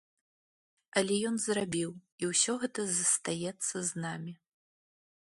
Але 1.01 1.15
ён 1.31 1.35
зрабіў, 1.43 1.91
і 2.23 2.29
ўсё 2.31 2.57
гэта 2.63 2.81
застаецца 2.95 3.75
з 3.91 4.05
намі. 4.07 4.33